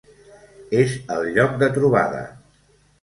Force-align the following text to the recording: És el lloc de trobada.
És 0.79 0.95
el 1.17 1.29
lloc 1.35 1.53
de 1.65 1.69
trobada. 1.79 2.25